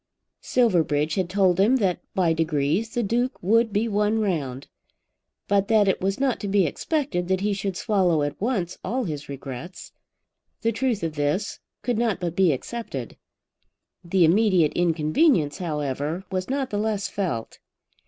[0.41, 4.65] Silverbridge had told him that by degrees the Duke would be won round,
[5.47, 9.03] but that it was not to be expected that he should swallow at once all
[9.03, 9.91] his regrets.
[10.61, 13.15] The truth of this could not but be accepted.
[14.03, 17.59] The immediate inconvenience, however, was not the less felt.